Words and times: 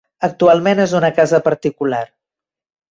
Actualment 0.27 0.81
és 0.87 0.95
una 1.01 1.11
casa 1.21 1.43
particular. 1.51 2.05